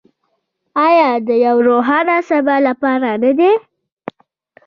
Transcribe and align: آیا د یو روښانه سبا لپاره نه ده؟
آیا 0.87 1.09
د 1.27 1.29
یو 1.45 1.55
روښانه 1.67 2.17
سبا 2.29 2.55
لپاره 2.67 3.11
نه 3.23 3.31
ده؟ 3.39 3.51